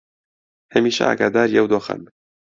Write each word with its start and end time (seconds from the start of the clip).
هەمیشە 0.73 1.03
ئاگاداری 1.07 1.57
ئەو 1.59 1.67
دۆخەن 1.73 2.01